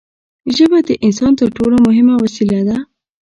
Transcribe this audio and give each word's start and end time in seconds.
ژبه 0.55 0.79
د 0.87 0.89
انسان 1.05 1.31
تر 1.39 1.47
ټولو 1.57 1.75
مهمه 1.87 2.15
وسیله 2.23 2.59
ده. 2.67 2.77